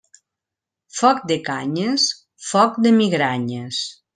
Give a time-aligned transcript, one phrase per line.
[0.99, 2.09] Foc de canyes,
[2.49, 3.87] foc de migranyes.